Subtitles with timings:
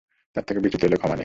[0.33, 1.19] তার থেকে বিচ্যুতি হলে ক্ষমা নেই।